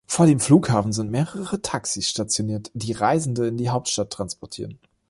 [0.07, 4.79] Vor dem Flughafen sind mehrere Taxis stationiert, die Reisende in die Hauptstadt transportieren.